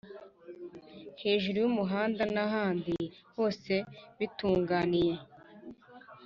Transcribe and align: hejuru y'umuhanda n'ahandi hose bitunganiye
hejuru 1.21 1.57
y'umuhanda 1.63 2.23
n'ahandi 2.35 2.95
hose 3.35 3.73
bitunganiye 4.17 5.15